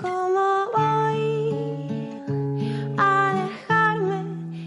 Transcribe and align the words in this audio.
¿Cómo 0.00 0.70
voy 0.72 1.52
a 2.96 3.34
dejarme 3.34 4.22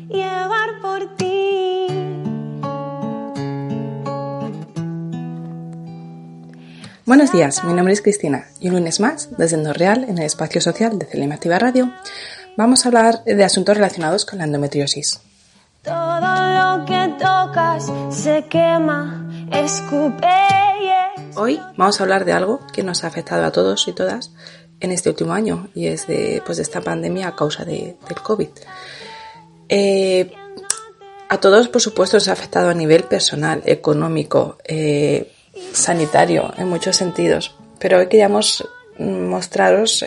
llevar 0.10 0.82
por 0.82 1.16
ti? 1.16 1.88
Buenos 7.05 7.32
días, 7.32 7.64
mi 7.64 7.72
nombre 7.72 7.94
es 7.94 8.02
Cristina 8.02 8.48
y 8.60 8.68
un 8.68 8.74
lunes 8.74 9.00
más, 9.00 9.30
desde 9.38 9.72
Real, 9.72 10.04
en 10.04 10.18
el 10.18 10.26
espacio 10.26 10.60
social 10.60 11.00
de 11.00 11.05
Celema 11.05 11.36
Activa 11.36 11.58
Radio, 11.58 11.90
vamos 12.58 12.84
a 12.84 12.90
hablar 12.90 13.24
de 13.24 13.46
asuntos 13.46 13.77
relacionados 13.77 14.26
con 14.26 14.40
la 14.40 14.44
endometriosis. 14.44 15.22
Todo 15.84 16.20
lo 16.20 16.84
que 16.86 17.14
tocas 17.18 17.90
se 18.10 18.44
quema, 18.50 19.26
escupe 19.54 20.47
Hoy 21.40 21.62
vamos 21.77 22.00
a 22.00 22.04
hablar 22.04 22.26
de 22.26 22.34
algo 22.34 22.59
que 22.73 22.82
nos 22.82 23.04
ha 23.04 23.08
afectado 23.08 23.46
a 23.46 23.52
todos 23.52 23.88
y 23.88 23.94
todas 23.94 24.32
en 24.80 24.91
este 24.91 25.09
último 25.09 25.34
año 25.34 25.70
y 25.76 25.86
es 25.88 26.08
de, 26.08 26.41
pues, 26.44 26.58
de 26.58 26.63
esta 26.63 26.82
pandemia 26.82 27.27
a 27.27 27.35
causa 27.35 27.63
de- 27.63 27.96
del 28.07 28.21
COVID. 28.24 28.48
Eh, 29.70 30.32
a 31.30 31.40
todos, 31.40 31.68
por 31.68 31.82
supuesto, 31.82 32.18
nos 32.18 32.27
ha 32.27 32.32
afectado 32.34 32.70
a 32.70 32.74
nivel 32.74 33.04
personal, 33.04 33.62
económico, 33.65 34.58
eh, 34.65 35.32
sanitario, 35.74 36.52
en 36.58 36.70
muchos 36.70 36.96
sentidos. 36.96 37.55
Pero 37.77 37.99
hoy 37.99 38.08
queríamos 38.08 38.68
mostraros 38.98 40.04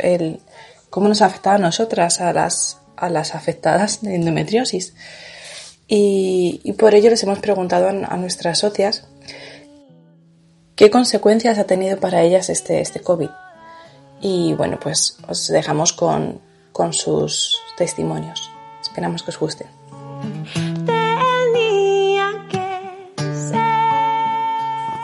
cómo 0.88 1.06
nos 1.08 1.22
ha 1.22 1.26
afectado 1.26 1.56
a 1.56 1.60
nosotras, 1.60 2.20
a 2.20 2.32
las, 2.32 2.78
a 2.96 3.08
las 3.08 3.36
afectadas 3.36 4.02
de 4.02 4.16
endometriosis. 4.16 4.94
Y, 5.86 6.72
por 6.78 6.94
ello 6.94 7.10
les 7.10 7.22
hemos 7.22 7.38
preguntado 7.40 7.88
a 7.88 8.16
nuestras 8.16 8.58
socias 8.58 9.06
qué 10.80 10.88
consecuencias 10.88 11.58
ha 11.58 11.64
tenido 11.64 12.00
para 12.00 12.22
ellas 12.22 12.48
este, 12.48 12.80
este 12.80 13.00
COVID. 13.00 13.28
Y 14.22 14.54
bueno, 14.54 14.78
pues 14.82 15.18
os 15.28 15.48
dejamos 15.48 15.92
con, 15.92 16.40
con 16.72 16.94
sus 16.94 17.58
testimonios. 17.76 18.50
Esperamos 18.80 19.22
que 19.22 19.28
os 19.28 19.38
gusten. 19.38 19.66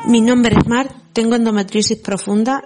Mi 0.06 0.22
nombre 0.22 0.56
es 0.58 0.66
Mar, 0.66 0.88
tengo 1.12 1.34
endometriosis 1.34 1.98
profunda, 1.98 2.62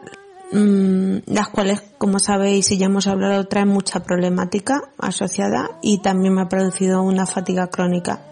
mm, 0.52 1.16
las 1.26 1.48
cuales, 1.48 1.82
como 1.98 2.20
sabéis 2.20 2.70
y 2.70 2.78
ya 2.78 2.86
hemos 2.86 3.08
hablado, 3.08 3.48
traen 3.48 3.70
mucha 3.70 4.04
problemática 4.04 4.82
asociada 4.98 5.80
y 5.82 6.00
también 6.00 6.34
me 6.34 6.42
ha 6.42 6.48
producido 6.48 7.02
una 7.02 7.26
fatiga 7.26 7.70
crónica. 7.70 8.29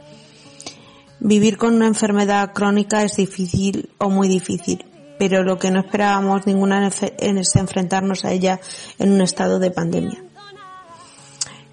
Vivir 1.20 1.56
con 1.58 1.74
una 1.74 1.86
enfermedad 1.86 2.52
crónica 2.52 3.02
es 3.02 3.16
difícil 3.16 3.90
o 3.98 4.08
muy 4.08 4.28
difícil, 4.28 4.84
pero 5.18 5.42
lo 5.42 5.58
que 5.58 5.70
no 5.70 5.80
esperábamos 5.80 6.46
ninguna 6.46 6.86
es 6.88 7.56
enfrentarnos 7.56 8.24
a 8.24 8.32
ella 8.32 8.60
en 8.98 9.12
un 9.12 9.20
estado 9.20 9.58
de 9.58 9.70
pandemia. 9.72 10.22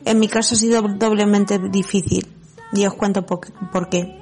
En 0.04 0.20
mi 0.20 0.28
caso 0.28 0.56
ha 0.56 0.58
sido 0.58 0.82
doblemente 0.82 1.60
difícil 1.60 2.28
y 2.74 2.86
os 2.86 2.94
cuento 2.96 3.26
po- 3.26 3.42
por 3.72 3.90
qué. 3.90 4.20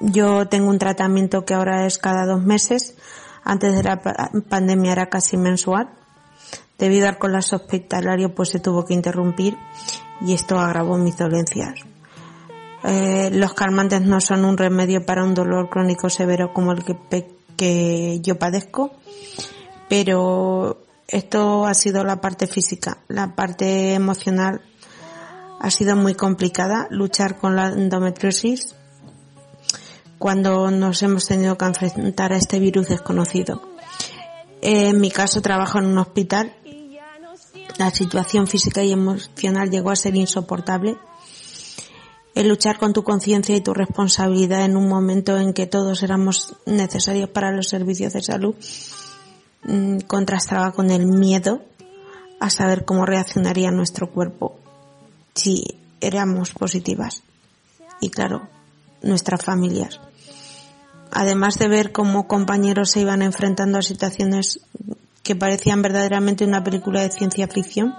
Yo 0.00 0.46
tengo 0.48 0.70
un 0.70 0.78
tratamiento 0.78 1.44
que 1.44 1.54
ahora 1.54 1.86
es 1.86 1.98
cada 1.98 2.26
dos 2.26 2.42
meses. 2.42 2.96
Antes 3.44 3.74
de 3.74 3.82
la 3.82 4.02
pa- 4.02 4.30
pandemia 4.48 4.92
era 4.92 5.06
casi 5.08 5.36
mensual. 5.36 5.90
Debido 6.78 7.08
al 7.08 7.18
colapso 7.18 7.56
hospitalario 7.56 8.34
pues 8.34 8.48
se 8.50 8.58
tuvo 8.60 8.84
que 8.84 8.94
interrumpir 8.94 9.56
y 10.20 10.32
esto 10.32 10.58
agravó 10.58 10.96
mis 10.98 11.16
dolencias. 11.16 11.74
Eh, 12.84 13.30
los 13.32 13.54
calmantes 13.54 14.02
no 14.02 14.20
son 14.20 14.44
un 14.44 14.58
remedio 14.58 15.06
para 15.06 15.24
un 15.24 15.34
dolor 15.34 15.70
crónico 15.70 16.10
severo 16.10 16.52
como 16.52 16.72
el 16.72 16.84
que, 16.84 16.96
que 17.56 18.20
yo 18.22 18.38
padezco, 18.38 18.92
pero 19.88 20.84
esto 21.06 21.66
ha 21.66 21.74
sido 21.74 22.04
la 22.04 22.20
parte 22.20 22.46
física. 22.46 22.98
La 23.08 23.34
parte 23.36 23.94
emocional 23.94 24.62
ha 25.60 25.70
sido 25.70 25.94
muy 25.94 26.14
complicada. 26.14 26.88
Luchar 26.90 27.38
con 27.38 27.54
la 27.54 27.68
endometriosis 27.68 28.74
cuando 30.18 30.70
nos 30.70 31.02
hemos 31.02 31.26
tenido 31.26 31.58
que 31.58 31.64
enfrentar 31.64 32.32
a 32.32 32.36
este 32.36 32.58
virus 32.58 32.88
desconocido. 32.88 33.60
En 34.60 35.00
mi 35.00 35.10
caso 35.10 35.42
trabajo 35.42 35.78
en 35.78 35.86
un 35.86 35.98
hospital. 35.98 36.54
La 37.78 37.90
situación 37.90 38.46
física 38.46 38.82
y 38.82 38.92
emocional 38.92 39.70
llegó 39.70 39.90
a 39.90 39.96
ser 39.96 40.14
insoportable. 40.14 40.96
El 42.34 42.48
luchar 42.48 42.78
con 42.78 42.92
tu 42.92 43.02
conciencia 43.04 43.54
y 43.54 43.60
tu 43.60 43.74
responsabilidad 43.74 44.64
en 44.64 44.76
un 44.76 44.88
momento 44.88 45.36
en 45.38 45.52
que 45.52 45.66
todos 45.66 46.02
éramos 46.02 46.56
necesarios 46.66 47.28
para 47.28 47.52
los 47.52 47.68
servicios 47.68 48.12
de 48.14 48.22
salud 48.22 48.54
mm, 49.64 49.98
contrastaba 50.06 50.72
con 50.72 50.90
el 50.90 51.06
miedo 51.06 51.62
a 52.40 52.50
saber 52.50 52.84
cómo 52.84 53.06
reaccionaría 53.06 53.70
nuestro 53.70 54.10
cuerpo 54.10 54.58
si 55.34 55.78
éramos 56.00 56.52
positivas. 56.52 57.22
Y 58.00 58.08
claro, 58.08 58.48
nuestras 59.02 59.44
familias 59.44 60.00
además 61.12 61.58
de 61.58 61.68
ver 61.68 61.92
cómo 61.92 62.26
compañeros 62.26 62.90
se 62.90 63.00
iban 63.00 63.22
enfrentando 63.22 63.78
a 63.78 63.82
situaciones 63.82 64.60
que 65.22 65.36
parecían 65.36 65.82
verdaderamente 65.82 66.44
una 66.44 66.64
película 66.64 67.02
de 67.02 67.10
ciencia 67.10 67.46
ficción, 67.46 67.94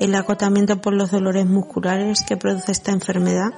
el 0.00 0.14
agotamiento 0.14 0.80
por 0.80 0.94
los 0.94 1.10
dolores 1.10 1.46
musculares 1.46 2.22
que 2.26 2.36
produce 2.36 2.72
esta 2.72 2.92
enfermedad, 2.92 3.50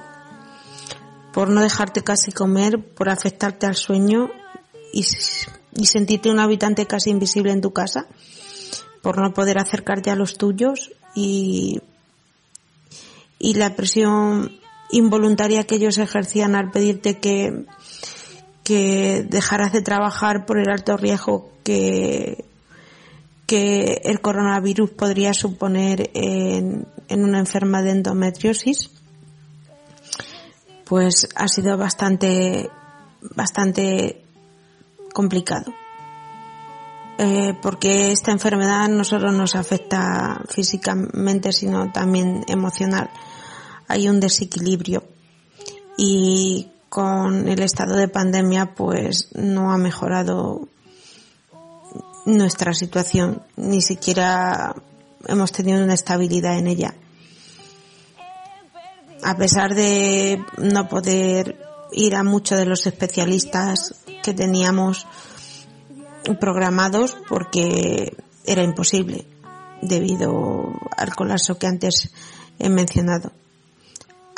por 1.33 1.49
no 1.49 1.61
dejarte 1.61 2.03
casi 2.03 2.31
comer, 2.31 2.93
por 2.93 3.09
afectarte 3.09 3.65
al 3.65 3.75
sueño 3.75 4.29
y, 4.93 5.05
y 5.75 5.85
sentirte 5.85 6.31
un 6.31 6.39
habitante 6.39 6.85
casi 6.85 7.09
invisible 7.09 7.51
en 7.51 7.61
tu 7.61 7.71
casa, 7.71 8.07
por 9.01 9.17
no 9.19 9.33
poder 9.33 9.57
acercarte 9.57 10.11
a 10.11 10.15
los 10.15 10.37
tuyos 10.37 10.91
y, 11.15 11.81
y 13.37 13.53
la 13.53 13.75
presión 13.75 14.59
involuntaria 14.91 15.65
que 15.65 15.75
ellos 15.75 15.97
ejercían 15.97 16.55
al 16.55 16.71
pedirte 16.71 17.19
que 17.19 17.65
que 18.69 19.25
dejarás 19.27 19.73
de 19.73 19.81
trabajar 19.81 20.45
por 20.45 20.59
el 20.59 20.69
alto 20.69 20.95
riesgo 20.95 21.49
que, 21.63 22.45
que 23.49 24.01
el 24.03 24.21
coronavirus 24.21 24.91
podría 24.91 25.33
suponer 25.33 26.11
en, 26.13 26.85
una 27.09 27.39
enferma 27.39 27.81
de 27.81 27.89
endometriosis, 27.89 28.91
pues 30.85 31.27
ha 31.33 31.47
sido 31.47 31.75
bastante, 31.75 32.69
bastante 33.35 34.23
complicado. 35.15 35.73
Eh, 37.17 37.55
porque 37.59 38.11
esta 38.11 38.31
enfermedad 38.31 38.87
no 38.87 39.03
solo 39.03 39.31
nos 39.31 39.55
afecta 39.55 40.43
físicamente, 40.47 41.51
sino 41.51 41.91
también 41.91 42.45
emocional. 42.47 43.09
Hay 43.87 44.09
un 44.09 44.19
desequilibrio 44.19 45.05
y 45.97 46.67
con 46.87 47.49
el 47.49 47.63
estado 47.63 47.95
de 47.95 48.09
pandemia 48.09 48.75
pues 48.75 49.29
no 49.33 49.71
ha 49.71 49.77
mejorado 49.79 50.67
nuestra 52.25 52.73
situación, 52.73 53.41
ni 53.55 53.81
siquiera 53.81 54.75
hemos 55.27 55.51
tenido 55.51 55.83
una 55.83 55.93
estabilidad 55.93 56.57
en 56.57 56.67
ella. 56.67 56.95
A 59.23 59.35
pesar 59.35 59.75
de 59.75 60.41
no 60.57 60.87
poder 60.87 61.59
ir 61.91 62.15
a 62.15 62.23
muchos 62.23 62.57
de 62.57 62.65
los 62.65 62.85
especialistas 62.87 63.95
que 64.23 64.33
teníamos 64.33 65.07
programados 66.39 67.17
porque 67.27 68.15
era 68.45 68.63
imposible 68.63 69.25
debido 69.81 70.73
al 70.95 71.15
colapso 71.15 71.57
que 71.57 71.67
antes 71.67 72.11
he 72.59 72.69
mencionado 72.69 73.31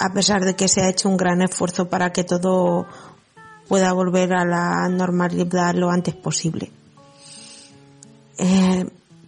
a 0.01 0.11
pesar 0.13 0.44
de 0.44 0.55
que 0.55 0.67
se 0.67 0.81
ha 0.81 0.89
hecho 0.89 1.09
un 1.09 1.15
gran 1.15 1.44
esfuerzo 1.44 1.88
para 1.88 2.11
que 2.11 2.23
todo 2.23 2.88
pueda 3.67 3.94
volver 3.94 4.33
a 4.33 4.45
la 4.45 4.89
normalidad 4.89 5.75
lo 5.75 5.91
antes 5.91 6.15
posible. 6.15 6.71
Eh, 8.37 8.85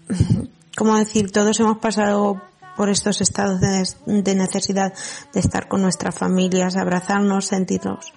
como 0.77 0.97
decir, 0.97 1.31
todos 1.31 1.59
hemos 1.59 1.77
pasado 1.77 2.41
por 2.75 2.89
estos 2.89 3.21
estados 3.21 3.59
de, 3.61 3.87
de, 4.05 4.35
necesidad 4.35 4.93
de 5.33 5.39
estar 5.39 5.67
con 5.67 5.81
nuestras 5.81 6.15
familias, 6.15 6.75
abrazarnos, 6.75 7.45
sentirnos, 7.45 8.13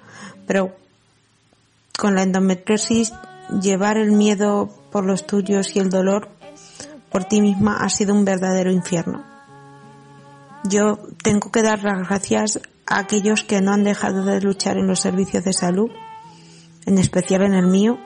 pero 0.47 0.75
con 1.99 2.15
la 2.15 2.23
endometriosis 2.23 3.13
llevar 3.61 3.99
el 3.99 4.13
miedo 4.13 4.69
por 4.91 5.05
los 5.05 5.27
tuyos 5.27 5.77
y 5.77 5.79
el 5.79 5.91
dolor 5.91 6.31
por 7.11 7.25
ti 7.25 7.41
misma 7.41 7.79
ha 7.79 7.89
sido 7.89 8.15
un 8.15 8.25
verdadero 8.25 8.71
infierno. 8.71 9.25
Yo 10.65 10.99
tengo 11.23 11.51
que 11.51 11.63
dar 11.63 11.83
las 11.85 12.09
gracias 12.09 12.61
a 12.87 12.99
aquellos 12.99 13.45
que 13.45 13.61
no 13.61 13.73
han 13.73 13.85
dejado 13.85 14.25
de 14.25 14.41
luchar 14.41 14.79
en 14.79 14.87
los 14.87 15.01
servicios 15.01 15.45
de 15.45 15.53
salud, 15.53 15.91
en 16.87 16.99
especial 16.99 17.43
en 17.43 17.55
el 17.55 17.67
mío, 17.67 17.99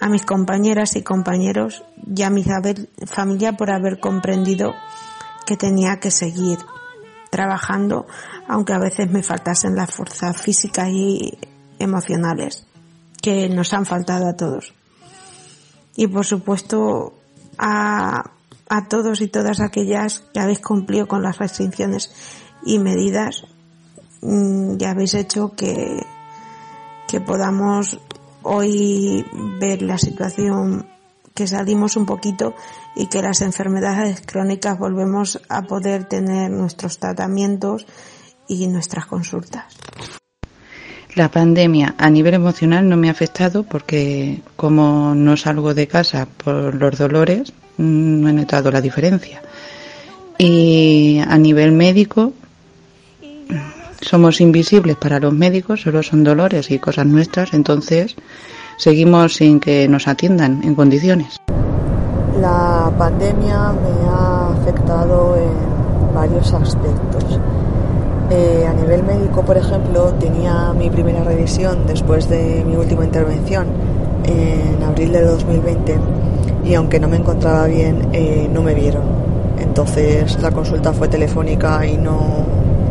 a 0.00 0.08
mis 0.08 0.24
compañeras 0.24 0.96
y 0.96 1.02
compañeros 1.02 1.82
y 2.14 2.22
a 2.22 2.30
mi 2.30 2.44
familia 3.06 3.52
por 3.52 3.70
haber 3.70 4.00
comprendido 4.00 4.74
que 5.46 5.56
tenía 5.56 6.00
que 6.00 6.10
seguir 6.10 6.58
trabajando, 7.30 8.06
aunque 8.46 8.72
a 8.72 8.78
veces 8.78 9.10
me 9.10 9.22
faltasen 9.22 9.74
las 9.74 9.90
fuerzas 9.90 10.40
físicas 10.40 10.88
y 10.88 11.38
emocionales 11.78 12.66
que 13.20 13.48
nos 13.48 13.72
han 13.72 13.86
faltado 13.86 14.28
a 14.28 14.36
todos. 14.36 14.74
Y 15.96 16.06
por 16.06 16.24
supuesto 16.24 17.14
a, 17.58 18.30
a 18.68 18.88
todos 18.88 19.20
y 19.20 19.28
todas 19.28 19.60
aquellas 19.60 20.20
que 20.32 20.40
habéis 20.40 20.60
cumplido 20.60 21.08
con 21.08 21.22
las 21.22 21.38
restricciones 21.38 22.12
y 22.64 22.78
medidas 22.78 23.44
mm, 24.22 24.76
y 24.78 24.84
habéis 24.84 25.14
hecho 25.14 25.54
que, 25.56 26.04
que 27.08 27.20
podamos 27.20 27.98
hoy 28.42 29.24
ver 29.60 29.82
la 29.82 29.98
situación 29.98 30.86
que 31.38 31.46
salimos 31.46 31.94
un 31.96 32.04
poquito 32.04 32.56
y 32.96 33.06
que 33.06 33.22
las 33.22 33.42
enfermedades 33.42 34.20
crónicas 34.26 34.76
volvemos 34.76 35.40
a 35.48 35.62
poder 35.62 36.02
tener 36.02 36.50
nuestros 36.50 36.98
tratamientos 36.98 37.86
y 38.48 38.66
nuestras 38.66 39.06
consultas. 39.06 39.66
La 41.14 41.30
pandemia 41.30 41.94
a 41.96 42.10
nivel 42.10 42.34
emocional 42.34 42.88
no 42.88 42.96
me 42.96 43.06
ha 43.06 43.12
afectado 43.12 43.62
porque 43.62 44.40
como 44.56 45.14
no 45.14 45.36
salgo 45.36 45.74
de 45.74 45.86
casa 45.86 46.26
por 46.26 46.74
los 46.74 46.98
dolores, 46.98 47.52
no 47.76 48.28
he 48.28 48.32
notado 48.32 48.72
la 48.72 48.80
diferencia. 48.80 49.40
Y 50.38 51.20
a 51.24 51.38
nivel 51.38 51.70
médico, 51.70 52.32
somos 54.00 54.40
invisibles 54.40 54.96
para 54.96 55.20
los 55.20 55.32
médicos, 55.32 55.82
solo 55.82 56.02
son 56.02 56.24
dolores 56.24 56.68
y 56.72 56.80
cosas 56.80 57.06
nuestras, 57.06 57.54
entonces 57.54 58.16
seguimos 58.78 59.34
sin 59.34 59.60
que 59.60 59.86
nos 59.88 60.08
atiendan 60.08 60.62
en 60.64 60.74
condiciones. 60.74 61.38
La 62.40 62.90
pandemia 62.96 63.72
me 63.72 64.08
ha 64.08 64.52
afectado 64.52 65.36
en 65.36 66.14
varios 66.14 66.52
aspectos. 66.54 67.38
Eh, 68.30 68.66
a 68.66 68.72
nivel 68.72 69.02
médico, 69.02 69.42
por 69.42 69.56
ejemplo, 69.56 70.14
tenía 70.20 70.72
mi 70.72 70.88
primera 70.90 71.24
revisión 71.24 71.86
después 71.86 72.28
de 72.28 72.64
mi 72.66 72.76
última 72.76 73.04
intervención 73.04 73.66
en 74.24 74.82
abril 74.82 75.12
de 75.12 75.22
2020 75.24 75.98
y 76.64 76.74
aunque 76.74 77.00
no 77.00 77.08
me 77.08 77.16
encontraba 77.16 77.66
bien, 77.66 78.08
eh, 78.12 78.48
no 78.52 78.62
me 78.62 78.74
vieron. 78.74 79.02
Entonces 79.58 80.40
la 80.40 80.50
consulta 80.50 80.92
fue 80.92 81.08
telefónica 81.08 81.84
y 81.86 81.96
no, 81.96 82.44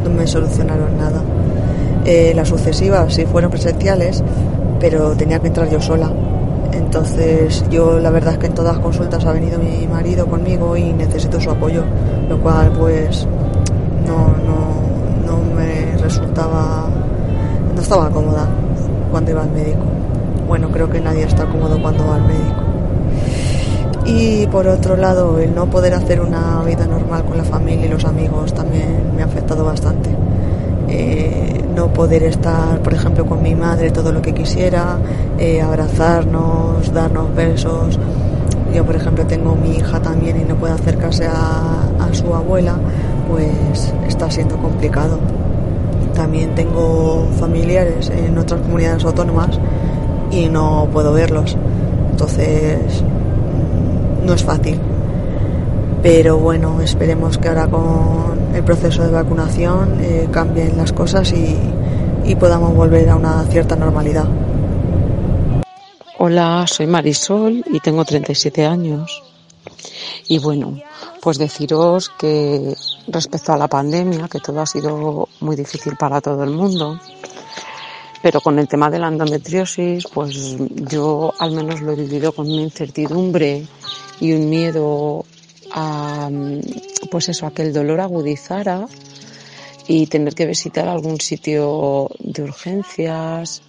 no 0.04 0.10
me 0.10 0.25
solucionaron 0.28 0.98
nada. 0.98 1.22
Eh, 2.06 2.34
las 2.36 2.48
sucesivas 2.48 3.13
sí 3.13 3.25
fueron 3.25 3.51
presenciales, 3.51 4.24
pero 4.79 5.12
tenía 5.12 5.39
que 5.39 5.47
entrar 5.47 5.69
yo 5.69 5.79
sola. 5.81 6.12
Entonces 6.71 7.63
yo 7.69 8.00
la 8.00 8.09
verdad 8.09 8.33
es 8.33 8.39
que 8.39 8.47
en 8.47 8.53
todas 8.53 8.75
las 8.75 8.83
consultas 8.83 9.25
ha 9.25 9.31
venido 9.31 9.59
mi 9.59 9.88
marido 9.88 10.27
conmigo 10.27 10.75
y 10.77 10.94
necesito 10.94 11.39
su 11.39 11.50
apoyo, 11.50 11.83
lo 12.29 12.39
cual 12.39 12.71
pues 12.71 13.27
no, 14.06 14.27
no, 14.45 15.25
no 15.25 15.56
me 15.56 15.97
resultaba, 15.97 16.88
no 17.75 17.81
estaba 17.81 18.09
cómoda 18.09 18.47
cuando 19.12 19.31
iba 19.31 19.44
al 19.44 19.51
médico. 19.51 19.83
Bueno, 20.47 20.69
creo 20.69 20.89
que 20.89 21.01
nadie 21.01 21.24
está 21.24 21.45
cómodo 21.45 21.81
cuando 21.81 22.07
va 22.07 22.15
al 22.15 22.24
médico. 22.24 22.68
Y 24.06 24.47
por 24.47 24.65
otro 24.68 24.95
lado, 24.95 25.38
el 25.39 25.53
no 25.53 25.65
poder 25.69 25.94
hacer 25.94 26.21
una 26.21 26.62
vida 26.63 26.88
normal 26.88 27.25
con 27.25 27.38
la 27.38 27.44
familia 27.44 27.88
y 27.88 27.89
los 27.89 28.06
amigos 28.06 28.53
también 28.53 29.12
me 29.15 29.21
ha 29.21 29.25
afectado 29.25 29.65
bastante. 29.65 30.09
Eh, 30.88 31.62
no 31.77 31.94
poder 31.94 32.24
estar, 32.24 32.79
por 32.81 32.95
ejemplo, 32.95 33.24
con 33.27 33.44
mi 33.44 33.53
madre 33.53 33.91
todo 33.91 34.12
lo 34.12 34.19
que 34.19 34.33
quisiera, 34.33 34.97
eh, 35.38 35.62
abrazarnos, 35.62 36.91
darnos 36.91 37.35
besos. 37.35 38.00
Yo, 38.74 38.83
por 38.83 38.95
ejemplo, 38.95 39.27
tengo 39.27 39.56
mi 39.56 39.75
hija 39.75 40.01
también 40.01 40.41
y 40.41 40.44
no 40.44 40.56
puede 40.56 40.74
acercarse 40.74 41.27
a, 41.27 41.83
a 42.00 42.13
su 42.13 42.33
abuela, 42.33 42.77
pues 43.29 43.94
está 44.07 44.31
siendo 44.31 44.57
complicado. 44.57 45.19
También 46.15 46.56
tengo 46.56 47.27
familiares 47.39 48.09
en 48.09 48.35
otras 48.39 48.59
comunidades 48.62 49.06
autónomas 49.06 49.59
y 50.31 50.50
no 50.50 50.88
puedo 50.91 51.13
verlos. 51.13 51.56
Entonces, 52.09 53.03
no 54.25 54.33
es 54.33 54.44
fácil. 54.44 54.79
Pero 56.01 56.38
bueno, 56.39 56.81
esperemos 56.81 57.38
que 57.38 57.50
ahora 57.50 57.68
con 57.68 58.46
el 58.57 58.63
proceso 58.63 59.04
de 59.04 59.12
vacunación 59.12 60.00
eh, 60.01 60.27
cambien 60.31 60.77
las 60.77 60.92
cosas 60.92 61.31
y, 61.31 61.56
y 62.25 62.36
podamos 62.36 62.75
volver 62.75 63.07
a 63.09 63.15
una 63.15 63.44
cierta 63.44 63.75
normalidad. 63.75 64.25
Hola, 66.18 66.65
soy 66.68 66.88
Marisol 66.88 67.63
y 67.71 67.80
tengo 67.80 68.04
37 68.04 68.65
años. 68.65 69.21
Y 70.27 70.39
bueno, 70.39 70.80
pues 71.21 71.38
deciros 71.38 72.09
que 72.18 72.75
respecto 73.07 73.54
a 73.54 73.57
la 73.57 73.68
pandemia, 73.68 74.27
que 74.27 74.39
todo 74.39 74.60
ha 74.62 74.65
sido 74.65 75.30
muy 75.39 75.56
difícil 75.56 75.95
para 75.95 76.19
todo 76.19 76.44
el 76.44 76.50
mundo, 76.50 77.00
pero 78.24 78.42
con 78.42 78.57
el 78.57 78.68
tema 78.68 78.89
de 78.89 78.98
la 78.98 79.10
endometriosis, 79.10 80.07
pues 80.12 80.57
yo 80.89 81.31
al 81.38 81.51
menos 81.51 81.81
lo 81.81 81.92
he 81.92 81.95
vivido 81.95 82.31
con 82.31 82.51
una 82.51 82.63
incertidumbre 82.63 83.68
y 84.19 84.33
un 84.33 84.50
miedo 84.50 85.25
pues 87.11 87.29
eso, 87.29 87.45
a 87.45 87.51
que 87.51 87.63
el 87.63 87.73
dolor 87.73 87.99
agudizara 88.01 88.87
y 89.87 90.07
tener 90.07 90.35
que 90.35 90.45
visitar 90.45 90.87
algún 90.87 91.19
sitio 91.21 92.09
de 92.19 92.43
urgencias 92.43 93.61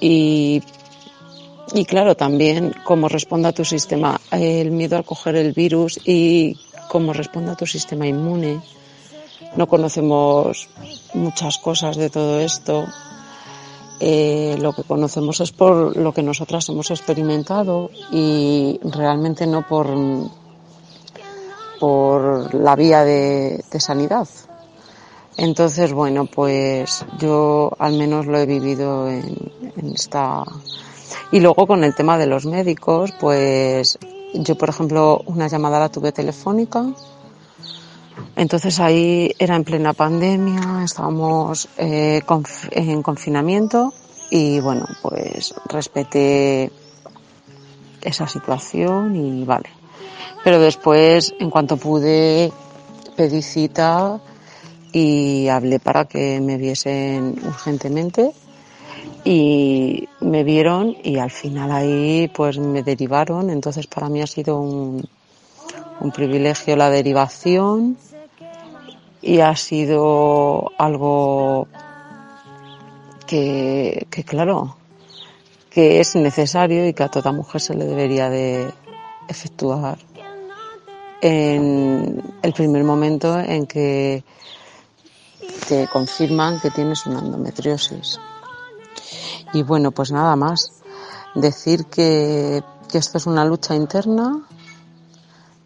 y, 0.00 0.62
y 1.74 1.84
claro, 1.84 2.16
también 2.16 2.74
cómo 2.84 3.08
responda 3.08 3.52
tu 3.52 3.64
sistema, 3.64 4.20
el 4.30 4.70
miedo 4.70 4.96
al 4.96 5.04
coger 5.04 5.36
el 5.36 5.52
virus 5.52 6.00
y 6.04 6.56
cómo 6.88 7.12
responda 7.12 7.56
tu 7.56 7.66
sistema 7.66 8.06
inmune. 8.06 8.60
No 9.56 9.66
conocemos 9.68 10.68
muchas 11.14 11.58
cosas 11.58 11.96
de 11.96 12.10
todo 12.10 12.40
esto 12.40 12.86
eh, 14.04 14.58
lo 14.60 14.72
que 14.72 14.82
conocemos 14.82 15.40
es 15.40 15.52
por 15.52 15.96
lo 15.96 16.12
que 16.12 16.24
nosotras 16.24 16.68
hemos 16.68 16.90
experimentado 16.90 17.88
y 18.10 18.80
realmente 18.82 19.46
no 19.46 19.64
por, 19.68 19.86
por 21.82 22.54
la 22.54 22.76
vía 22.76 23.02
de, 23.02 23.60
sanidad. 23.80 24.28
Entonces, 25.36 25.92
bueno, 25.92 26.26
pues 26.26 27.04
yo 27.18 27.72
al 27.76 27.98
menos 27.98 28.26
lo 28.26 28.38
he 28.38 28.46
vivido 28.46 29.08
en, 29.08 29.92
esta. 29.92 30.44
Y 31.32 31.40
luego 31.40 31.66
con 31.66 31.82
el 31.82 31.92
tema 31.92 32.16
de 32.18 32.26
los 32.26 32.46
médicos, 32.46 33.10
pues 33.18 33.98
yo, 34.32 34.56
por 34.56 34.68
ejemplo, 34.68 35.22
una 35.26 35.48
llamada 35.48 35.80
la 35.80 35.88
tuve 35.88 36.12
telefónica. 36.12 36.86
Entonces 38.36 38.78
ahí 38.78 39.32
era 39.36 39.56
en 39.56 39.64
plena 39.64 39.92
pandemia, 39.92 40.84
estábamos 40.84 41.68
eh, 41.78 42.22
en 42.70 43.02
confinamiento 43.02 43.92
y 44.30 44.60
bueno, 44.60 44.86
pues 45.02 45.52
respeté 45.68 46.70
esa 48.02 48.28
situación 48.28 49.16
y 49.16 49.44
vale. 49.44 49.81
Pero 50.44 50.58
después, 50.58 51.34
en 51.38 51.50
cuanto 51.50 51.76
pude, 51.76 52.52
pedí 53.16 53.42
cita 53.42 54.20
y 54.92 55.48
hablé 55.48 55.78
para 55.78 56.04
que 56.04 56.40
me 56.40 56.56
viesen 56.56 57.40
urgentemente 57.46 58.32
y 59.24 60.08
me 60.20 60.42
vieron 60.42 60.96
y 61.02 61.18
al 61.18 61.30
final 61.30 61.70
ahí 61.70 62.28
pues 62.34 62.58
me 62.58 62.82
derivaron. 62.82 63.50
Entonces 63.50 63.86
para 63.86 64.08
mí 64.08 64.20
ha 64.20 64.26
sido 64.26 64.58
un, 64.58 65.06
un 66.00 66.10
privilegio 66.10 66.76
la 66.76 66.90
derivación 66.90 67.96
y 69.22 69.38
ha 69.38 69.54
sido 69.54 70.72
algo 70.78 71.68
que, 73.26 74.06
claro, 74.26 74.76
que 75.70 76.00
es 76.00 76.16
necesario 76.16 76.86
y 76.86 76.92
que 76.92 77.04
a 77.04 77.08
toda 77.08 77.32
mujer 77.32 77.60
se 77.60 77.74
le 77.74 77.86
debería 77.86 78.28
de 78.28 78.68
efectuar 79.28 79.96
en 81.22 82.22
el 82.42 82.52
primer 82.52 82.84
momento 82.84 83.38
en 83.38 83.66
que 83.66 84.24
te 85.68 85.88
confirman 85.88 86.60
que 86.60 86.70
tienes 86.70 87.06
una 87.06 87.20
endometriosis. 87.20 88.20
Y 89.54 89.62
bueno, 89.62 89.92
pues 89.92 90.12
nada 90.12 90.36
más. 90.36 90.72
Decir 91.34 91.86
que, 91.86 92.62
que 92.90 92.98
esto 92.98 93.16
es 93.16 93.26
una 93.26 93.46
lucha 93.46 93.74
interna 93.74 94.42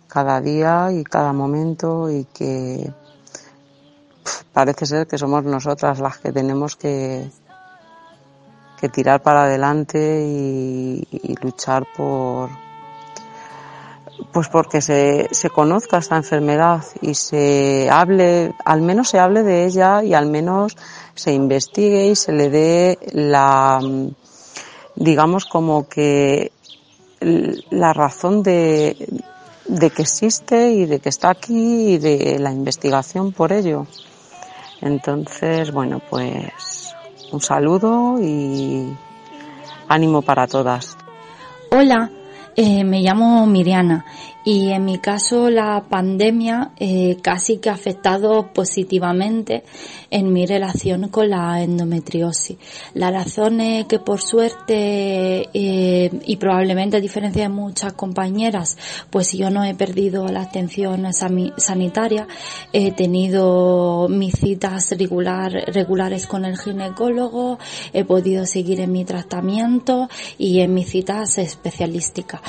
cada 0.06 0.40
día 0.40 0.92
y 0.92 1.02
cada 1.02 1.32
momento 1.32 2.08
y 2.08 2.24
que 2.24 2.92
parece 4.52 4.86
ser 4.86 5.06
que 5.06 5.18
somos 5.18 5.42
nosotras 5.42 5.98
las 5.98 6.18
que 6.18 6.32
tenemos 6.32 6.76
que, 6.76 7.28
que 8.80 8.88
tirar 8.88 9.22
para 9.22 9.44
adelante 9.44 10.24
y, 10.24 11.34
luchar 11.42 11.86
por, 11.96 12.48
pues 14.32 14.48
porque 14.48 14.80
se, 14.80 15.28
se 15.30 15.50
conozca 15.50 15.98
esta 15.98 16.16
enfermedad 16.16 16.84
y 17.00 17.14
se 17.14 17.88
hable, 17.90 18.54
al 18.64 18.82
menos 18.82 19.08
se 19.08 19.18
hable 19.18 19.42
de 19.42 19.66
ella 19.66 20.02
y 20.02 20.14
al 20.14 20.26
menos 20.26 20.76
se 21.14 21.32
investigue 21.32 22.08
y 22.08 22.16
se 22.16 22.32
le 22.32 22.50
dé 22.50 22.98
la, 23.12 23.80
digamos 24.94 25.44
como 25.46 25.88
que 25.88 26.52
la 27.20 27.92
razón 27.92 28.42
de, 28.42 28.96
de 29.66 29.90
que 29.90 30.02
existe 30.02 30.70
y 30.72 30.86
de 30.86 31.00
que 31.00 31.08
está 31.08 31.30
aquí 31.30 31.94
y 31.94 31.98
de 31.98 32.38
la 32.38 32.52
investigación 32.52 33.32
por 33.32 33.52
ello. 33.52 33.86
Entonces, 34.80 35.72
bueno, 35.72 36.00
pues 36.10 36.94
un 37.32 37.40
saludo 37.40 38.20
y 38.20 38.94
ánimo 39.88 40.22
para 40.22 40.46
todas. 40.46 40.96
Hola, 41.70 42.10
eh, 42.56 42.84
me 42.84 43.02
llamo 43.02 43.46
Miriana 43.46 44.04
y 44.46 44.70
en 44.70 44.84
mi 44.84 45.00
caso 45.00 45.50
la 45.50 45.86
pandemia 45.88 46.70
eh, 46.78 47.16
casi 47.20 47.58
que 47.58 47.68
ha 47.68 47.72
afectado 47.72 48.52
positivamente 48.52 49.64
en 50.08 50.32
mi 50.32 50.46
relación 50.46 51.08
con 51.08 51.30
la 51.30 51.60
endometriosis. 51.64 52.56
La 52.94 53.10
razón 53.10 53.60
es 53.60 53.86
que 53.86 53.98
por 53.98 54.20
suerte 54.20 55.48
eh, 55.52 56.10
y 56.26 56.36
probablemente 56.36 56.96
a 56.96 57.00
diferencia 57.00 57.42
de 57.42 57.48
muchas 57.48 57.94
compañeras, 57.94 58.78
pues 59.10 59.32
yo 59.32 59.50
no 59.50 59.64
he 59.64 59.74
perdido 59.74 60.28
la 60.28 60.42
atención 60.42 61.12
sanitaria, 61.12 62.28
he 62.72 62.92
tenido 62.92 64.06
mis 64.08 64.36
citas 64.36 64.94
regular, 64.96 65.50
regulares 65.50 66.28
con 66.28 66.44
el 66.44 66.56
ginecólogo, 66.56 67.58
he 67.92 68.04
podido 68.04 68.46
seguir 68.46 68.78
en 68.78 68.92
mi 68.92 69.04
tratamiento 69.04 70.08
y 70.38 70.60
en 70.60 70.72
mis 70.72 70.88
citas 70.88 71.36
especialísticas. 71.38 72.42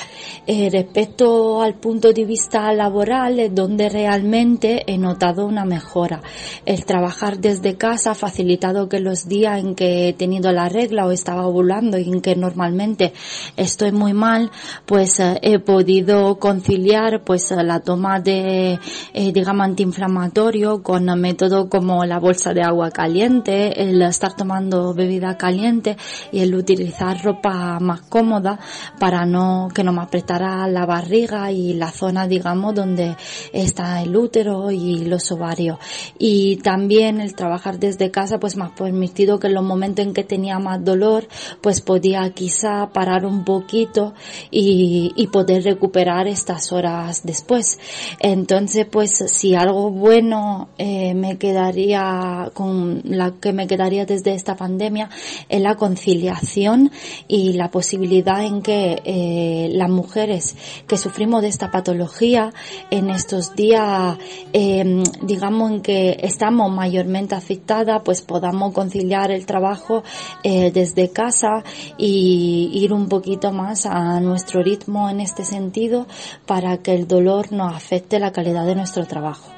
Eh, 0.46 0.68
respecto 0.70 1.60
al 1.60 1.74
punto 1.74 1.87
de 1.88 2.24
vista 2.26 2.70
laboral 2.74 3.40
es 3.40 3.54
donde 3.54 3.88
realmente 3.88 4.84
he 4.86 4.98
notado 4.98 5.46
una 5.46 5.64
mejora. 5.64 6.20
El 6.66 6.84
trabajar 6.84 7.38
desde 7.38 7.76
casa 7.76 8.10
ha 8.10 8.14
facilitado 8.14 8.90
que 8.90 9.00
los 9.00 9.26
días 9.26 9.58
en 9.58 9.74
que 9.74 10.08
he 10.08 10.12
tenido 10.12 10.52
la 10.52 10.68
regla 10.68 11.06
o 11.06 11.12
estaba 11.12 11.46
ovulando 11.46 11.96
y 11.98 12.04
en 12.10 12.20
que 12.20 12.36
normalmente 12.36 13.14
estoy 13.56 13.92
muy 13.92 14.12
mal, 14.12 14.50
pues 14.84 15.18
eh, 15.18 15.38
he 15.40 15.60
podido 15.60 16.38
conciliar 16.38 17.24
pues 17.24 17.50
la 17.52 17.80
toma 17.80 18.20
de 18.20 18.78
eh, 19.14 19.32
digamos 19.32 19.64
antiinflamatorio 19.64 20.82
con 20.82 21.06
método 21.18 21.70
como 21.70 22.04
la 22.04 22.18
bolsa 22.18 22.52
de 22.52 22.62
agua 22.62 22.90
caliente, 22.90 23.82
el 23.82 24.02
estar 24.02 24.36
tomando 24.36 24.92
bebida 24.92 25.38
caliente 25.38 25.96
y 26.32 26.40
el 26.40 26.54
utilizar 26.54 27.22
ropa 27.24 27.80
más 27.80 28.02
cómoda 28.02 28.58
para 29.00 29.24
no 29.24 29.68
que 29.74 29.82
no 29.82 29.92
me 29.92 30.02
apretara 30.02 30.68
la 30.68 30.84
barriga 30.84 31.50
y 31.50 31.77
la 31.78 31.90
zona, 31.90 32.26
digamos, 32.26 32.74
donde 32.74 33.16
está 33.52 34.02
el 34.02 34.16
útero 34.16 34.70
y 34.70 35.04
los 35.04 35.30
ovarios. 35.32 35.78
Y 36.18 36.56
también 36.56 37.20
el 37.20 37.34
trabajar 37.34 37.78
desde 37.78 38.10
casa, 38.10 38.38
pues 38.40 38.56
me 38.56 38.64
ha 38.64 38.74
permitido 38.74 39.38
que 39.38 39.48
en 39.48 39.54
los 39.54 39.64
momentos 39.64 40.04
en 40.04 40.14
que 40.14 40.24
tenía 40.24 40.58
más 40.58 40.84
dolor, 40.84 41.28
pues 41.60 41.80
podía 41.80 42.30
quizá 42.30 42.90
parar 42.92 43.24
un 43.24 43.44
poquito 43.44 44.14
y, 44.50 45.12
y 45.16 45.26
poder 45.28 45.64
recuperar 45.64 46.26
estas 46.26 46.72
horas 46.72 47.22
después. 47.24 47.78
Entonces, 48.20 48.86
pues 48.90 49.12
si 49.12 49.54
algo 49.54 49.90
bueno 49.90 50.68
eh, 50.78 51.14
me 51.14 51.38
quedaría 51.38 52.50
con 52.54 53.02
la 53.04 53.32
que 53.40 53.52
me 53.52 53.66
quedaría 53.66 54.06
desde 54.06 54.34
esta 54.34 54.56
pandemia 54.56 55.10
es 55.48 55.60
la 55.60 55.76
conciliación 55.76 56.90
y 57.26 57.52
la 57.54 57.70
posibilidad 57.70 58.44
en 58.44 58.62
que 58.62 59.00
eh, 59.04 59.68
las 59.72 59.90
mujeres 59.90 60.56
que 60.86 60.96
sufrimos 60.96 61.42
de 61.42 61.48
esta 61.48 61.67
patología 61.70 62.52
en 62.90 63.10
estos 63.10 63.54
días, 63.54 64.16
eh, 64.52 65.02
digamos 65.22 65.70
en 65.70 65.82
que 65.82 66.18
estamos 66.22 66.70
mayormente 66.70 67.34
afectadas, 67.34 68.02
pues 68.04 68.22
podamos 68.22 68.72
conciliar 68.72 69.30
el 69.30 69.46
trabajo 69.46 70.02
eh, 70.42 70.70
desde 70.72 71.10
casa 71.10 71.64
y 71.96 72.70
ir 72.74 72.92
un 72.92 73.08
poquito 73.08 73.52
más 73.52 73.86
a 73.86 74.20
nuestro 74.20 74.62
ritmo 74.62 75.10
en 75.10 75.20
este 75.20 75.44
sentido 75.44 76.06
para 76.46 76.78
que 76.78 76.94
el 76.94 77.06
dolor 77.06 77.52
no 77.52 77.68
afecte 77.68 78.18
la 78.18 78.32
calidad 78.32 78.66
de 78.66 78.74
nuestro 78.74 79.06
trabajo. 79.06 79.50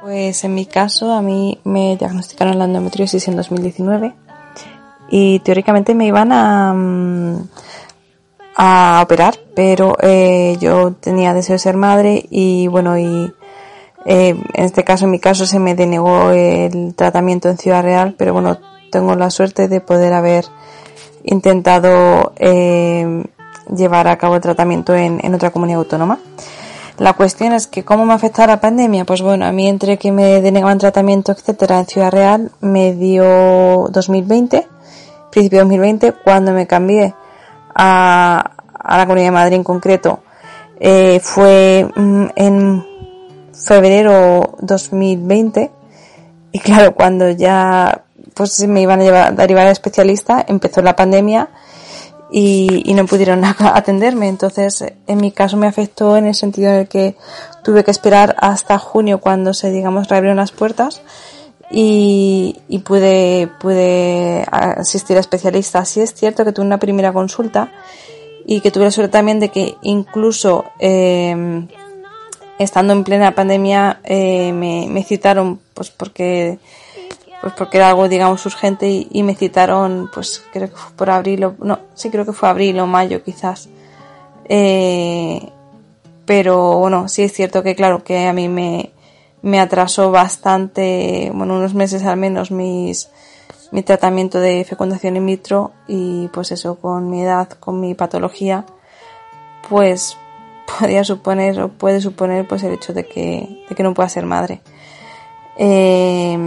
Pues 0.00 0.42
en 0.42 0.54
mi 0.54 0.66
caso 0.66 1.12
a 1.12 1.22
mí 1.22 1.58
me 1.64 1.96
diagnosticaron 1.96 2.58
la 2.58 2.64
endometriosis 2.64 3.28
en 3.28 3.36
2019 3.36 4.14
y 5.10 5.38
teóricamente 5.40 5.94
me 5.94 6.06
iban 6.06 6.32
a, 6.32 6.72
mm, 6.72 7.48
a 8.56 9.00
operar, 9.02 9.38
pero 9.54 9.96
eh, 10.00 10.56
yo 10.60 10.92
tenía 10.92 11.34
deseo 11.34 11.54
de 11.54 11.58
ser 11.58 11.76
madre 11.76 12.26
y 12.30 12.66
bueno, 12.68 12.98
y 12.98 13.32
eh, 14.04 14.36
en 14.54 14.64
este 14.64 14.84
caso, 14.84 15.04
en 15.04 15.12
mi 15.12 15.20
caso, 15.20 15.46
se 15.46 15.58
me 15.58 15.74
denegó 15.74 16.30
el 16.30 16.94
tratamiento 16.94 17.48
en 17.48 17.58
Ciudad 17.58 17.82
Real, 17.82 18.14
pero 18.18 18.32
bueno, 18.32 18.58
tengo 18.90 19.14
la 19.14 19.30
suerte 19.30 19.68
de 19.68 19.80
poder 19.80 20.12
haber 20.12 20.44
intentado 21.24 22.32
eh, 22.36 23.24
llevar 23.74 24.08
a 24.08 24.18
cabo 24.18 24.36
el 24.36 24.40
tratamiento 24.40 24.94
en, 24.94 25.20
en 25.22 25.34
otra 25.34 25.50
comunidad 25.50 25.80
autónoma. 25.80 26.18
La 26.98 27.14
cuestión 27.14 27.52
es 27.52 27.66
que 27.66 27.84
cómo 27.84 28.04
me 28.04 28.12
afecta 28.12 28.46
la 28.46 28.60
pandemia, 28.60 29.04
pues 29.04 29.22
bueno, 29.22 29.46
a 29.46 29.52
mí 29.52 29.66
entre 29.66 29.96
que 29.96 30.12
me 30.12 30.40
denegaban 30.42 30.78
tratamiento, 30.78 31.32
etcétera, 31.32 31.78
en 31.80 31.86
Ciudad 31.86 32.10
Real, 32.10 32.52
me 32.60 32.92
dio 32.92 33.88
2020, 33.90 34.68
principio 35.30 35.58
de 35.58 35.64
2020, 35.64 36.12
cuando 36.24 36.52
me 36.52 36.66
cambié 36.66 37.14
a, 37.74 38.52
a 38.72 38.98
la 38.98 39.04
Comunidad 39.04 39.28
de 39.28 39.32
Madrid 39.32 39.56
en 39.56 39.64
concreto, 39.64 40.20
eh, 40.80 41.20
fue 41.22 41.88
mm, 41.94 42.26
en 42.34 42.86
febrero 43.52 44.56
2020 44.60 45.70
y 46.52 46.58
claro, 46.58 46.94
cuando 46.94 47.30
ya 47.30 48.02
pues 48.34 48.66
me 48.66 48.82
iban 48.82 49.00
a 49.00 49.04
llevar, 49.04 49.36
derivar 49.36 49.66
a 49.66 49.70
especialista, 49.70 50.44
empezó 50.46 50.82
la 50.82 50.96
pandemia 50.96 51.48
y, 52.30 52.82
y, 52.84 52.94
no 52.94 53.06
pudieron 53.06 53.44
atenderme. 53.58 54.28
Entonces, 54.28 54.84
en 55.06 55.18
mi 55.18 55.32
caso 55.32 55.56
me 55.56 55.66
afectó 55.66 56.16
en 56.16 56.26
el 56.26 56.34
sentido 56.34 56.70
en 56.70 56.80
el 56.80 56.88
que 56.88 57.16
tuve 57.62 57.84
que 57.84 57.90
esperar 57.90 58.34
hasta 58.38 58.78
junio 58.78 59.20
cuando 59.20 59.54
se, 59.54 59.70
digamos, 59.70 60.08
reabrieron 60.08 60.38
las 60.38 60.50
puertas 60.50 61.02
y, 61.72 62.60
y 62.68 62.78
pude, 62.80 63.48
pude 63.58 64.44
asistir 64.50 65.16
a 65.16 65.20
especialistas. 65.20 65.88
Sí 65.88 66.00
es 66.00 66.14
cierto 66.14 66.44
que 66.44 66.52
tuve 66.52 66.66
una 66.66 66.78
primera 66.78 67.12
consulta 67.12 67.72
y 68.46 68.60
que 68.60 68.70
tuve 68.70 68.84
la 68.84 68.90
suerte 68.90 69.12
también 69.12 69.40
de 69.40 69.48
que 69.48 69.76
incluso 69.82 70.66
eh, 70.78 71.66
estando 72.58 72.92
en 72.92 73.04
plena 73.04 73.34
pandemia 73.34 74.00
eh, 74.04 74.52
me, 74.52 74.86
me, 74.88 75.02
citaron 75.02 75.60
pues 75.74 75.90
porque 75.90 76.58
pues 77.40 77.54
porque 77.54 77.78
era 77.78 77.88
algo 77.88 78.08
digamos 78.08 78.44
urgente 78.46 79.06
y, 79.10 79.22
me 79.22 79.34
citaron 79.34 80.10
pues 80.12 80.42
creo 80.52 80.68
que 80.68 80.76
fue 80.76 80.92
por 80.96 81.10
abril 81.10 81.44
o 81.44 81.54
no 81.60 81.80
sí 81.94 82.10
creo 82.10 82.24
que 82.24 82.32
fue 82.32 82.48
abril 82.48 82.78
o 82.80 82.86
mayo 82.86 83.22
quizás 83.22 83.68
eh, 84.48 85.48
pero 86.24 86.78
bueno 86.78 87.08
sí 87.08 87.22
es 87.22 87.32
cierto 87.32 87.62
que 87.62 87.74
claro 87.74 88.04
que 88.04 88.26
a 88.26 88.32
mí 88.32 88.48
me 88.48 88.90
me 89.42 89.60
atrasó 89.60 90.10
bastante 90.10 91.30
bueno 91.34 91.56
unos 91.56 91.74
meses 91.74 92.04
al 92.04 92.16
menos 92.16 92.50
mis 92.50 93.10
mi 93.70 93.82
tratamiento 93.82 94.38
de 94.38 94.64
fecundación 94.64 95.16
in 95.16 95.26
vitro 95.26 95.72
y 95.88 96.28
pues 96.28 96.52
eso 96.52 96.76
con 96.76 97.10
mi 97.10 97.22
edad 97.22 97.48
con 97.48 97.80
mi 97.80 97.94
patología 97.94 98.64
pues 99.68 100.16
podría 100.78 101.04
suponer 101.04 101.60
o 101.60 101.68
puede 101.68 102.00
suponer 102.00 102.46
pues 102.46 102.62
el 102.62 102.74
hecho 102.74 102.92
de 102.92 103.06
que, 103.06 103.64
de 103.68 103.74
que 103.74 103.82
no 103.82 103.94
pueda 103.94 104.08
ser 104.08 104.26
madre. 104.26 104.60
Eh, 105.56 106.38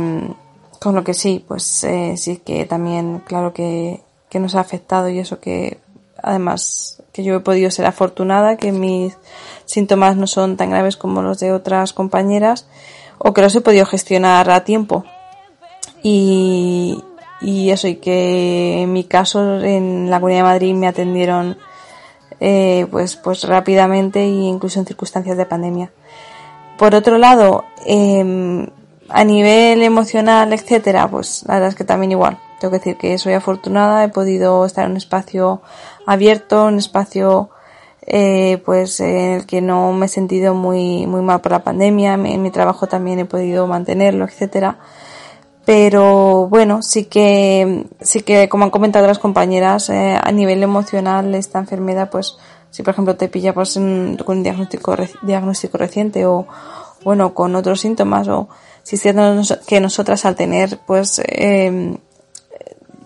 con 0.80 0.96
lo 0.96 1.04
que 1.04 1.14
sí, 1.14 1.44
pues 1.48 1.84
eh, 1.84 2.16
sí 2.18 2.38
que 2.38 2.66
también 2.66 3.20
claro 3.20 3.54
que, 3.54 4.02
que 4.30 4.40
nos 4.40 4.56
ha 4.56 4.60
afectado 4.60 5.10
y 5.10 5.20
eso 5.20 5.40
que 5.40 5.80
además 6.22 7.02
que 7.12 7.24
yo 7.24 7.36
he 7.36 7.40
podido 7.40 7.72
ser 7.72 7.86
afortunada, 7.86 8.58
que 8.58 8.72
mis 8.72 9.18
síntomas 9.66 10.16
no 10.16 10.28
son 10.28 10.58
tan 10.58 10.70
graves 10.70 10.98
como 10.98 11.22
los 11.22 11.40
de 11.40 11.52
otras 11.52 11.94
compañeras 11.94 12.68
o 13.18 13.34
que 13.34 13.42
los 13.42 13.56
he 13.56 13.62
podido 13.62 13.86
gestionar 13.86 14.50
a 14.50 14.64
tiempo. 14.64 15.06
Y, 16.04 17.04
y 17.42 17.72
eso, 17.72 17.88
y 17.88 17.96
que 17.96 18.82
en 18.82 18.94
mi 18.94 19.04
caso 19.04 19.60
en 19.62 20.10
la 20.10 20.20
Comunidad 20.20 20.40
de 20.40 20.44
Madrid 20.44 20.76
me 20.76 20.88
atendieron 20.88 21.58
eh, 22.40 22.88
pues, 22.92 23.16
pues 23.16 23.44
rápidamente 23.44 24.22
e 24.22 24.28
incluso 24.28 24.80
en 24.80 24.86
circunstancias 24.86 25.38
de 25.38 25.46
pandemia. 25.46 25.92
Por 26.78 26.94
otro 26.94 27.18
lado, 27.18 27.64
eh, 27.86 28.68
a 29.10 29.24
nivel 29.24 29.82
emocional, 29.84 30.52
etcétera, 30.54 31.08
pues 31.08 31.44
la 31.48 31.56
verdad 31.56 31.70
es 31.70 31.76
que 31.76 31.84
también 31.84 32.12
igual. 32.12 32.38
Tengo 32.60 32.72
que 32.72 32.78
decir 32.80 32.98
que 32.98 33.18
soy 33.18 33.34
afortunada, 33.34 34.04
he 34.04 34.10
podido 34.10 34.66
estar 34.66 34.86
en 34.86 34.92
un 34.92 34.98
espacio 34.98 35.62
abierto, 36.06 36.66
un 36.66 36.78
espacio 36.78 37.50
eh, 38.08 38.62
pues 38.66 39.00
en 39.00 39.34
el 39.34 39.46
que 39.46 39.62
no 39.62 39.92
me 39.94 40.06
he 40.06 40.10
sentido 40.10 40.54
muy, 40.54 41.08
muy 41.08 41.22
mal 41.22 41.42
por 41.42 41.52
la 41.52 41.64
pandemia, 41.64 42.14
en 42.14 42.42
mi 42.42 42.52
trabajo 42.52 42.88
también 42.88 43.20
he 43.20 43.26
podido 43.26 43.68
mantenerlo, 43.68 44.26
etcétera 44.26 44.78
pero 45.66 46.48
bueno, 46.48 46.84
sí 46.84 47.06
que, 47.06 47.88
sí 48.00 48.22
que, 48.22 48.48
como 48.48 48.66
han 48.66 48.70
comentado 48.70 49.08
las 49.08 49.18
compañeras, 49.18 49.90
eh, 49.90 50.16
a 50.22 50.32
nivel 50.32 50.62
emocional 50.62 51.34
esta 51.34 51.60
enfermedad 51.60 52.10
pues 52.12 52.38
si 52.70 52.84
por 52.84 52.94
ejemplo 52.94 53.16
te 53.16 53.30
pilla 53.30 53.54
pues 53.54 53.74
con 53.74 54.18
un 54.28 54.44
diagnóstico, 54.44 54.96
diagnóstico 55.24 55.78
reciente 55.78 56.26
o 56.26 56.46
bueno 57.04 57.34
con 57.34 57.56
otros 57.56 57.80
síntomas 57.80 58.28
o 58.28 58.50
si 58.84 58.98
siendo 58.98 59.42
que 59.66 59.80
nosotras 59.80 60.26
al 60.26 60.36
tener 60.36 60.80
pues 60.86 61.20
eh, 61.26 61.98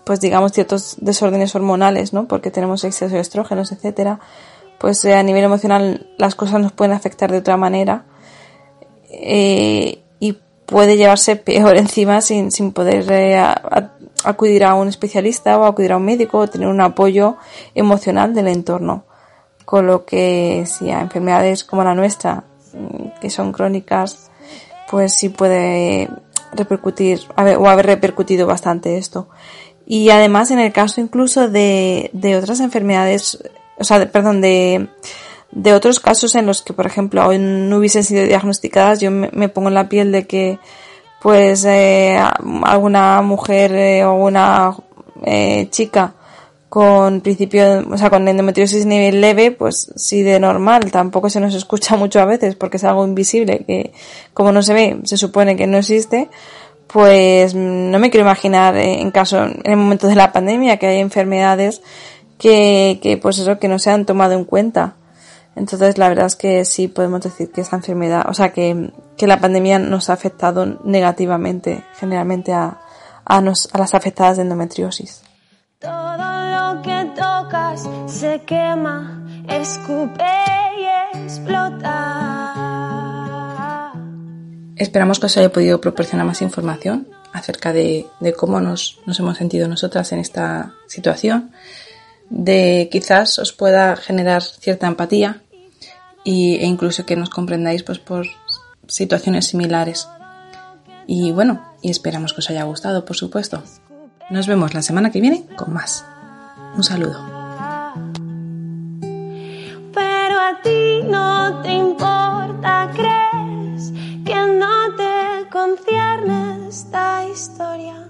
pues 0.04 0.20
digamos 0.20 0.52
ciertos 0.52 0.96
desórdenes 1.00 1.54
hormonales, 1.54 2.12
¿no? 2.12 2.26
Porque 2.26 2.50
tenemos 2.50 2.84
exceso 2.84 3.14
de 3.14 3.20
estrógenos, 3.20 3.70
etcétera, 3.70 4.18
pues 4.80 5.04
eh, 5.04 5.14
a 5.14 5.22
nivel 5.22 5.44
emocional 5.44 6.06
las 6.16 6.34
cosas 6.34 6.58
nos 6.58 6.72
pueden 6.72 6.94
afectar 6.94 7.30
de 7.30 7.36
otra 7.36 7.58
manera 7.58 8.06
eh, 9.10 9.98
y 10.18 10.38
puede 10.64 10.96
llevarse 10.96 11.36
peor 11.36 11.76
encima 11.76 12.22
sin, 12.22 12.50
sin 12.50 12.72
poder 12.72 13.04
eh, 13.12 13.38
acudir 14.24 14.64
a 14.64 14.74
un 14.74 14.88
especialista 14.88 15.58
o 15.58 15.66
acudir 15.66 15.92
a 15.92 15.98
un 15.98 16.06
médico 16.06 16.38
o 16.38 16.48
tener 16.48 16.66
un 16.66 16.80
apoyo 16.80 17.36
emocional 17.74 18.34
del 18.34 18.48
entorno. 18.48 19.04
Con 19.66 19.86
lo 19.86 20.06
que 20.06 20.64
si 20.66 20.90
a 20.90 21.02
enfermedades 21.02 21.62
como 21.62 21.84
la 21.84 21.94
nuestra, 21.94 22.44
mm, 22.72 23.20
que 23.20 23.28
son 23.28 23.52
crónicas, 23.52 24.30
pues 24.90 25.12
sí 25.12 25.28
puede 25.28 26.08
repercutir 26.52 27.20
o 27.36 27.68
haber 27.68 27.86
repercutido 27.86 28.46
bastante 28.46 28.96
esto. 28.96 29.28
Y 29.86 30.08
además 30.08 30.50
en 30.50 30.58
el 30.58 30.72
caso 30.72 31.02
incluso 31.02 31.48
de, 31.50 32.10
de 32.14 32.36
otras 32.36 32.60
enfermedades, 32.60 33.38
o 33.80 33.84
sea, 33.84 34.10
perdón, 34.10 34.40
de, 34.40 34.88
de 35.50 35.72
otros 35.72 35.98
casos 35.98 36.34
en 36.34 36.46
los 36.46 36.62
que, 36.62 36.72
por 36.72 36.86
ejemplo, 36.86 37.26
hoy 37.26 37.38
no 37.38 37.78
hubiesen 37.78 38.04
sido 38.04 38.24
diagnosticadas, 38.24 39.00
yo 39.00 39.10
me, 39.10 39.48
pongo 39.48 39.68
en 39.68 39.74
la 39.74 39.88
piel 39.88 40.12
de 40.12 40.26
que, 40.26 40.58
pues, 41.20 41.64
eh, 41.64 42.18
alguna 42.62 43.22
mujer 43.22 43.72
eh, 43.74 44.04
o 44.04 44.14
una 44.14 44.76
eh, 45.24 45.68
chica 45.70 46.14
con 46.70 47.20
principio, 47.20 47.84
o 47.90 47.98
sea, 47.98 48.10
con 48.10 48.28
endometriosis 48.28 48.86
nivel 48.86 49.20
leve, 49.20 49.50
pues 49.50 49.92
sí 49.96 50.22
de 50.22 50.38
normal, 50.38 50.92
tampoco 50.92 51.28
se 51.28 51.40
nos 51.40 51.52
escucha 51.54 51.96
mucho 51.96 52.20
a 52.20 52.26
veces 52.26 52.54
porque 52.54 52.76
es 52.76 52.84
algo 52.84 53.04
invisible 53.04 53.64
que 53.66 53.92
como 54.32 54.52
no 54.52 54.62
se 54.62 54.72
ve, 54.72 55.00
se 55.02 55.16
supone 55.16 55.56
que 55.56 55.66
no 55.66 55.78
existe, 55.78 56.28
pues 56.86 57.56
no 57.56 57.98
me 57.98 58.10
quiero 58.10 58.24
imaginar 58.24 58.76
eh, 58.76 59.00
en 59.00 59.10
caso, 59.10 59.42
en 59.42 59.60
el 59.64 59.76
momento 59.76 60.06
de 60.06 60.14
la 60.14 60.32
pandemia, 60.32 60.76
que 60.76 60.86
hay 60.86 61.00
enfermedades 61.00 61.82
que, 62.40 62.98
que 63.02 63.18
pues 63.18 63.38
eso, 63.38 63.60
que 63.60 63.68
no 63.68 63.78
se 63.78 63.90
han 63.90 64.06
tomado 64.06 64.32
en 64.32 64.44
cuenta. 64.44 64.96
Entonces, 65.54 65.98
la 65.98 66.08
verdad 66.08 66.26
es 66.26 66.36
que 66.36 66.64
sí 66.64 66.88
podemos 66.88 67.20
decir 67.20 67.52
que 67.52 67.60
esa 67.60 67.76
enfermedad, 67.76 68.24
o 68.28 68.34
sea, 68.34 68.52
que, 68.52 68.92
que 69.16 69.26
la 69.26 69.40
pandemia 69.40 69.78
nos 69.78 70.08
ha 70.08 70.14
afectado 70.14 70.64
negativamente, 70.82 71.84
generalmente 71.98 72.52
a, 72.52 72.80
a, 73.24 73.40
nos, 73.40 73.68
a 73.72 73.78
las 73.78 73.94
afectadas 73.94 74.38
de 74.38 74.44
endometriosis. 74.44 75.22
Todo 75.78 76.16
lo 76.16 76.82
que 76.82 77.12
tocas 77.14 77.88
se 78.06 78.40
quema, 78.46 79.22
escupe 79.48 80.24
y 80.78 81.18
explota. 81.18 82.70
Esperamos 84.76 85.20
que 85.20 85.26
os 85.26 85.36
haya 85.36 85.52
podido 85.52 85.78
proporcionar 85.80 86.26
más 86.26 86.40
información 86.40 87.06
acerca 87.32 87.72
de, 87.72 88.06
cómo 88.36 88.60
nos, 88.60 88.98
hemos 89.06 89.36
sentido 89.36 89.68
nosotras 89.68 90.12
en 90.12 90.20
esta 90.20 90.74
situación, 90.86 91.52
de 92.30 92.88
quizás 92.90 93.38
os 93.38 93.52
pueda 93.52 93.96
generar 93.96 94.42
cierta 94.42 94.86
empatía 94.86 95.42
e 96.24 96.64
incluso 96.64 97.04
que 97.04 97.16
nos 97.16 97.28
comprendáis 97.28 97.82
pues, 97.82 97.98
por 97.98 98.26
situaciones 98.86 99.46
similares. 99.46 100.08
Y 101.06 101.32
bueno, 101.32 101.74
y 101.82 101.90
esperamos 101.90 102.32
que 102.32 102.40
os 102.40 102.50
haya 102.50 102.64
gustado, 102.64 103.04
por 103.04 103.16
supuesto. 103.16 103.62
Nos 104.30 104.46
vemos 104.46 104.74
la 104.74 104.82
semana 104.82 105.10
que 105.10 105.20
viene 105.20 105.44
con 105.56 105.72
más. 105.72 106.04
Un 106.76 106.84
saludo. 106.84 107.18
Pero 109.92 110.40
a 110.40 110.60
ti 110.62 111.02
no 111.04 111.60
te 111.62 111.72
importa 111.72 112.90
no 114.46 114.94
te 114.96 115.48
concierne 115.50 116.68
esta 116.68 117.26
historia. 117.26 118.06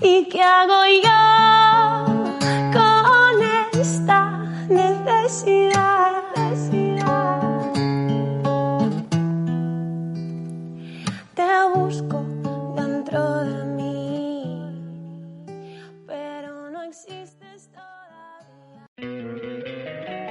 ¿Y 0.00 0.28
qué 0.28 0.42
hago 0.42 0.86
yo 1.02 1.59